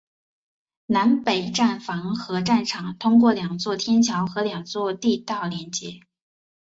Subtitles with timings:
[0.87, 5.99] 南北站房和站场通过两座天桥和两座地道连接。